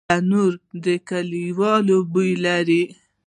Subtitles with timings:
[0.09, 0.51] تنور
[0.83, 2.83] د کلیوالو بوی لري